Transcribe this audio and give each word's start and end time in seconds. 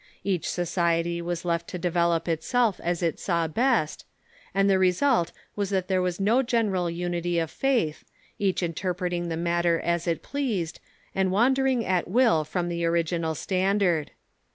Each 0.23 0.49
society 0.49 1.21
was 1.21 1.45
left 1.45 1.67
to 1.67 1.77
develop 1.77 2.27
itself 2.27 2.79
as 2.83 3.03
it 3.03 3.19
saw 3.19 3.47
best, 3.47 4.03
and 4.51 4.67
the 4.67 4.79
result 4.79 5.31
Avas 5.55 5.69
that 5.69 5.89
there 5.89 6.01
was 6.01 6.19
no 6.19 6.41
general 6.41 6.89
unity 6.89 7.37
of 7.37 7.51
faith, 7.51 8.03
each 8.39 8.63
interpreting 8.63 9.29
the 9.29 9.37
matter 9.37 9.79
as 9.79 10.07
it 10.07 10.23
pleased, 10.23 10.79
and 11.13 11.29
wandering 11.29 11.85
at 11.85 12.07
will 12.07 12.43
from 12.43 12.67
the 12.67 12.83
original 12.83 13.35
standard. 13.35 14.09